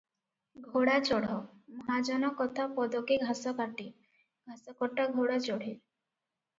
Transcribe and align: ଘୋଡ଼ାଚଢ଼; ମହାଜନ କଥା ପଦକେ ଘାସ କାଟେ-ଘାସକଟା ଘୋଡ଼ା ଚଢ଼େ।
ଘୋଡ଼ାଚଢ଼; 0.69 1.35
ମହାଜନ 1.81 2.33
କଥା 2.41 2.67
ପଦକେ 2.81 3.21
ଘାସ 3.27 3.57
କାଟେ-ଘାସକଟା 3.63 5.11
ଘୋଡ଼ା 5.17 5.41
ଚଢ଼େ। 5.49 5.75